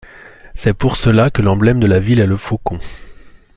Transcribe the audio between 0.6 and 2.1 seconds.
pour cela que l'emblème de la